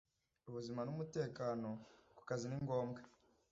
[0.49, 1.69] ubuzima n’umutekano
[2.17, 2.99] ku kazi ni ngombwa